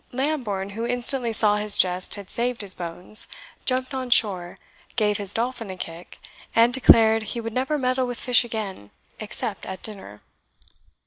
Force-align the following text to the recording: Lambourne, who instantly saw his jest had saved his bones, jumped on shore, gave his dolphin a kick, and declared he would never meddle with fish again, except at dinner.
Lambourne, 0.11 0.71
who 0.71 0.83
instantly 0.87 1.31
saw 1.31 1.57
his 1.57 1.75
jest 1.75 2.15
had 2.15 2.31
saved 2.31 2.61
his 2.61 2.73
bones, 2.73 3.27
jumped 3.65 3.93
on 3.93 4.09
shore, 4.09 4.57
gave 4.95 5.19
his 5.19 5.31
dolphin 5.31 5.69
a 5.69 5.77
kick, 5.77 6.17
and 6.55 6.73
declared 6.73 7.21
he 7.21 7.39
would 7.39 7.53
never 7.53 7.77
meddle 7.77 8.07
with 8.07 8.19
fish 8.19 8.43
again, 8.43 8.89
except 9.19 9.63
at 9.63 9.83
dinner. 9.83 10.23